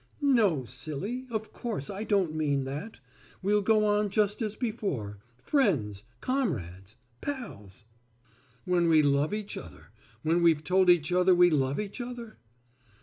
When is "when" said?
8.65-8.89, 10.23-10.41